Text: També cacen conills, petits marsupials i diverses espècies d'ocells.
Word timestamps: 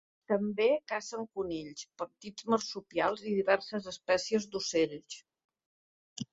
També 0.31 0.65
cacen 0.91 1.27
conills, 1.39 1.83
petits 2.03 2.49
marsupials 2.55 3.23
i 3.27 3.37
diverses 3.37 3.93
espècies 3.95 4.51
d'ocells. 4.55 5.23